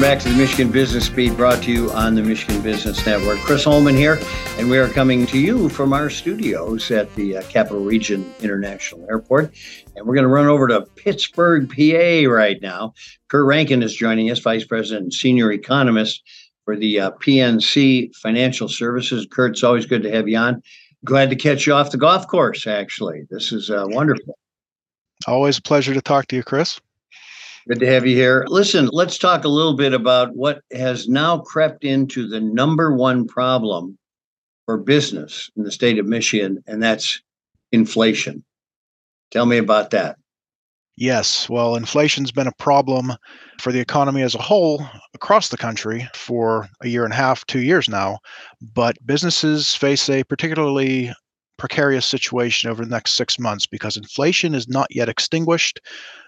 [0.00, 3.38] Welcome back to the Michigan Business Beat brought to you on the Michigan Business Network.
[3.40, 4.18] Chris Holman here,
[4.56, 9.06] and we are coming to you from our studios at the uh, Capital Region International
[9.10, 9.54] Airport.
[9.94, 12.94] And we're going to run over to Pittsburgh, PA right now.
[13.28, 16.22] Kurt Rankin is joining us, Vice President and Senior Economist
[16.64, 19.26] for the uh, PNC Financial Services.
[19.30, 20.62] Kurt, it's always good to have you on.
[21.04, 23.26] Glad to catch you off the golf course, actually.
[23.28, 24.38] This is uh, wonderful.
[25.26, 26.80] Always a pleasure to talk to you, Chris.
[27.68, 28.46] Good to have you here.
[28.48, 33.26] Listen, let's talk a little bit about what has now crept into the number one
[33.26, 33.98] problem
[34.64, 37.20] for business in the state of Michigan, and that's
[37.72, 38.44] inflation.
[39.30, 40.16] Tell me about that.
[40.96, 43.12] Yes, well, inflation's been a problem
[43.58, 47.46] for the economy as a whole across the country for a year and a half,
[47.46, 48.18] two years now.
[48.74, 51.12] But businesses face a particularly
[51.60, 55.78] precarious situation over the next six months because inflation is not yet extinguished,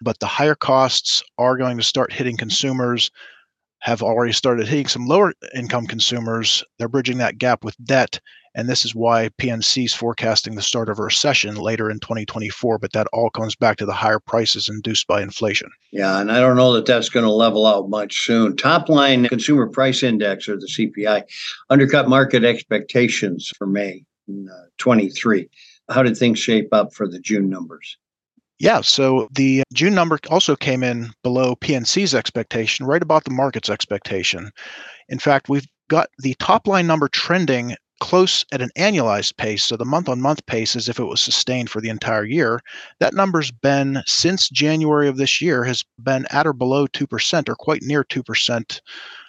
[0.00, 3.10] but the higher costs are going to start hitting consumers,
[3.80, 6.64] have already started hitting some lower income consumers.
[6.78, 8.18] They're bridging that gap with debt.
[8.54, 12.78] And this is why PNC is forecasting the start of a recession later in 2024.
[12.78, 15.68] But that all comes back to the higher prices induced by inflation.
[15.92, 18.56] Yeah, and I don't know that that's going to level out much soon.
[18.56, 21.24] Top line consumer price index or the CPI
[21.68, 24.04] undercut market expectations for May.
[24.28, 25.48] Uh, 23.
[25.88, 27.96] How did things shape up for the June numbers?
[28.58, 33.70] Yeah, so the June number also came in below PNC's expectation, right about the market's
[33.70, 34.50] expectation.
[35.08, 39.64] In fact, we've got the top line number trending close at an annualized pace.
[39.64, 42.60] So the month on month pace, as if it was sustained for the entire year,
[43.00, 47.56] that number's been since January of this year has been at or below 2% or
[47.56, 48.80] quite near 2%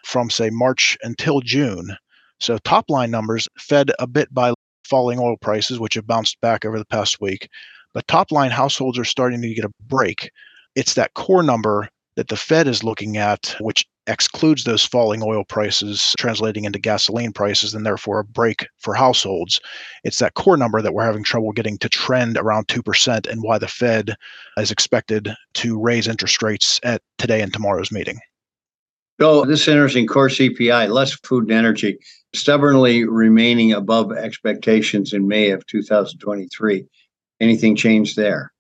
[0.06, 1.96] from, say, March until June.
[2.40, 4.54] So top line numbers fed a bit by
[4.90, 7.48] falling oil prices, which have bounced back over the past week.
[7.94, 10.32] But top line households are starting to get a break.
[10.76, 15.44] It's that core number that the Fed is looking at, which excludes those falling oil
[15.44, 19.60] prices translating into gasoline prices and therefore a break for households.
[20.04, 23.58] It's that core number that we're having trouble getting to trend around 2% and why
[23.60, 24.16] the Fed
[24.58, 28.20] is expected to raise interest rates at today and tomorrow's meeting.
[29.20, 31.98] So this is interesting core CPI, less food and energy
[32.34, 36.86] stubbornly remaining above expectations in May of 2023.
[37.42, 38.54] Anything changed there?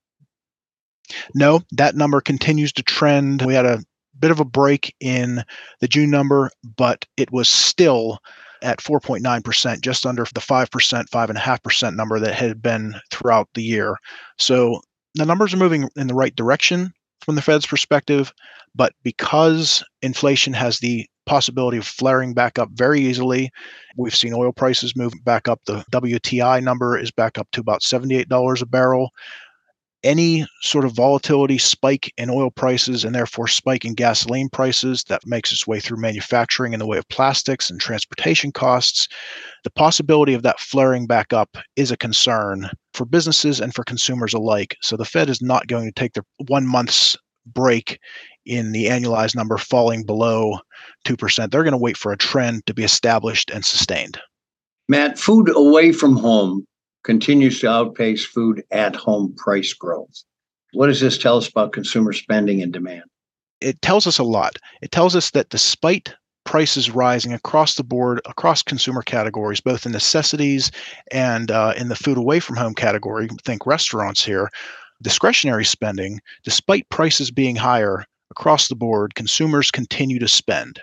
[1.33, 3.43] No, that number continues to trend.
[3.43, 3.83] We had a
[4.19, 5.43] bit of a break in
[5.79, 8.19] the June number, but it was still
[8.61, 10.67] at 4.9%, just under the 5%,
[11.09, 13.95] 5.5% number that had been throughout the year.
[14.37, 14.81] So
[15.15, 18.33] the numbers are moving in the right direction from the Fed's perspective,
[18.75, 23.51] but because inflation has the possibility of flaring back up very easily.
[23.97, 25.61] We've seen oil prices move back up.
[25.65, 29.11] The WTI number is back up to about $78 a barrel.
[30.03, 35.25] Any sort of volatility spike in oil prices and therefore spike in gasoline prices that
[35.25, 39.09] makes its way through manufacturing in the way of plastics and transportation costs,
[39.65, 44.33] the possibility of that flaring back up is a concern for businesses and for consumers
[44.33, 44.77] alike.
[44.81, 47.99] So the Fed is not going to take the one month's break
[48.45, 50.59] in the annualized number falling below
[51.05, 51.51] 2%.
[51.51, 54.19] They're going to wait for a trend to be established and sustained.
[54.87, 56.65] Matt, food away from home
[57.03, 60.23] continues to outpace food at home price growth.
[60.73, 63.03] What does this tell us about consumer spending and demand?
[63.61, 64.57] It tells us a lot.
[64.81, 66.13] It tells us that despite
[66.45, 70.71] prices rising across the board, across consumer categories, both in necessities
[71.11, 74.49] and uh, in the food away from home category, think restaurants here,
[75.01, 80.79] discretionary spending, despite prices being higher, across the board, consumers continue to spend.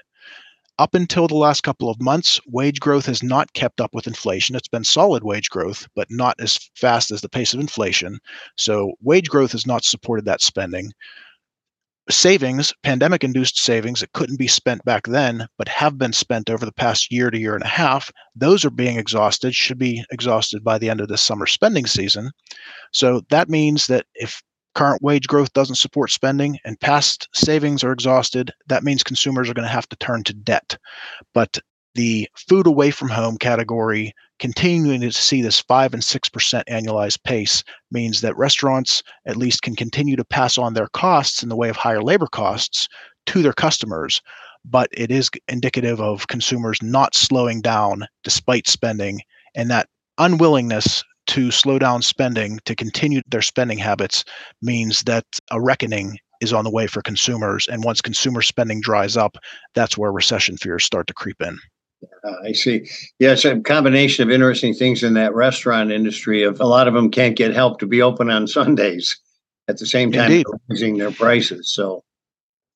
[0.79, 4.55] Up until the last couple of months, wage growth has not kept up with inflation.
[4.55, 8.19] It's been solid wage growth, but not as fast as the pace of inflation.
[8.59, 10.93] So, wage growth has not supported that spending.
[12.11, 16.67] Savings, pandemic induced savings that couldn't be spent back then, but have been spent over
[16.67, 20.63] the past year to year and a half, those are being exhausted, should be exhausted
[20.63, 22.31] by the end of this summer spending season.
[22.93, 24.43] So, that means that if
[24.77, 29.55] current wage growth doesn't support spending and past savings are exhausted, that means consumers are
[29.55, 30.77] going to have to turn to debt.
[31.33, 31.59] But
[31.95, 37.65] the food away from home category continuing to see this 5 and 6% annualized pace
[37.91, 41.71] means that restaurants at least can continue to pass on their costs in the way
[41.71, 42.87] of higher labor costs
[43.25, 44.21] to their customers
[44.69, 49.21] but it is indicative of consumers not slowing down despite spending
[49.55, 49.89] and that
[50.19, 54.25] unwillingness to slow down spending, to continue their spending habits,
[54.63, 57.67] means that a reckoning is on the way for consumers.
[57.69, 59.37] And once consumer spending dries up,
[59.75, 61.59] that's where recession fears start to creep in.
[62.25, 62.89] Uh, I see.
[63.19, 66.43] Yeah, it's a combination of interesting things in that restaurant industry.
[66.43, 69.17] Of a lot of them can't get help to be open on Sundays.
[69.69, 71.73] At the same time, raising their prices.
[71.73, 72.05] So.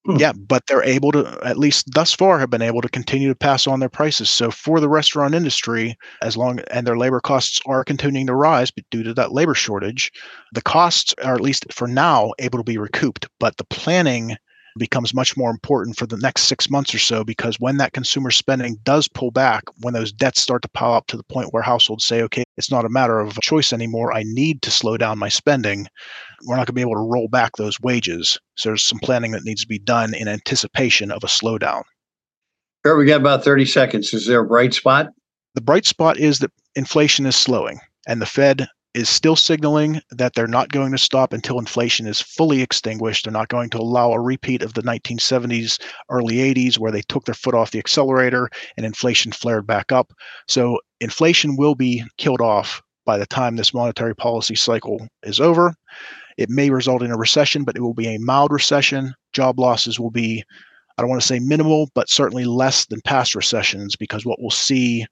[0.07, 0.17] Hmm.
[0.17, 3.35] Yeah, but they're able to, at least thus far, have been able to continue to
[3.35, 4.31] pass on their prices.
[4.31, 8.71] So for the restaurant industry, as long and their labor costs are continuing to rise
[8.71, 10.11] but due to that labor shortage,
[10.53, 13.29] the costs are at least for now able to be recouped.
[13.39, 14.37] But the planning
[14.79, 18.31] becomes much more important for the next six months or so because when that consumer
[18.31, 21.63] spending does pull back, when those debts start to pile up to the point where
[21.63, 25.19] households say, okay, it's not a matter of choice anymore, I need to slow down
[25.19, 25.87] my spending,
[26.47, 28.39] we're not going to be able to roll back those wages.
[28.57, 31.83] So there's some planning that needs to be done in anticipation of a slowdown.
[32.85, 34.15] Here we got about 30 seconds.
[34.15, 35.09] Is there a bright spot?
[35.55, 40.35] The bright spot is that inflation is slowing and the Fed is still signaling that
[40.35, 43.25] they're not going to stop until inflation is fully extinguished.
[43.25, 47.25] They're not going to allow a repeat of the 1970s, early 80s, where they took
[47.25, 50.13] their foot off the accelerator and inflation flared back up.
[50.49, 55.75] So, inflation will be killed off by the time this monetary policy cycle is over.
[56.37, 59.15] It may result in a recession, but it will be a mild recession.
[59.33, 60.43] Job losses will be,
[60.99, 64.51] I don't want to say minimal, but certainly less than past recessions because what we'll
[64.51, 65.07] see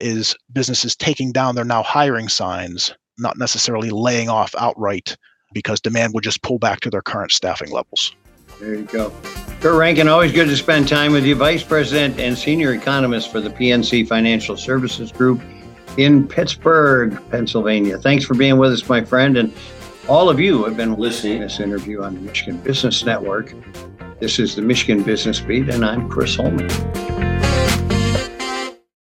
[0.00, 2.92] is businesses taking down their now hiring signs
[3.22, 5.16] not necessarily laying off outright
[5.52, 8.14] because demand would just pull back to their current staffing levels.
[8.60, 9.12] There you go.
[9.60, 13.40] Kurt Rankin, always good to spend time with you, Vice President and Senior Economist for
[13.40, 15.40] the PNC Financial Services Group
[15.96, 17.98] in Pittsburgh, Pennsylvania.
[17.98, 19.36] Thanks for being with us, my friend.
[19.36, 19.52] And
[20.08, 23.54] all of you have been listening to this interview on the Michigan Business Network.
[24.20, 26.68] This is the Michigan Business Beat, and I'm Chris Holman.